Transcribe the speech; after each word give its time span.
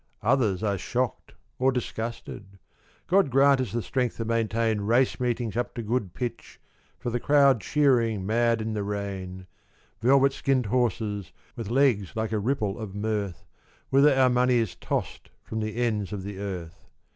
Others 0.23 0.63
are 0.63 0.79
Shocked, 0.79 1.35
or 1.59 1.71
disgusted: 1.71 2.57
God 3.05 3.29
grant 3.29 3.61
us 3.61 3.71
the 3.71 3.83
strength 3.83 4.17
to 4.17 4.25
maintain 4.25 4.81
Race 4.81 5.19
meetings 5.19 5.55
up 5.55 5.75
to 5.75 5.83
good 5.83 6.15
pitch 6.15 6.59
for 6.97 7.11
the 7.11 7.19
crowd 7.19 7.61
cheering 7.61 8.25
mad 8.25 8.63
in 8.63 8.73
the 8.73 8.81
rain, 8.83 9.45
Velvet 10.01 10.33
skinned 10.33 10.65
horses 10.65 11.31
with 11.55 11.69
legs 11.69 12.13
like 12.15 12.31
a 12.31 12.39
ripple 12.39 12.79
of 12.79 12.95
mirth 12.95 13.45
Whither 13.91 14.15
our 14.15 14.31
money 14.31 14.55
is 14.55 14.73
tossed 14.73 15.29
from 15.43 15.59
the 15.59 15.75
ends 15.75 16.11
of 16.11 16.23
the 16.23 16.39
earth. 16.39 16.89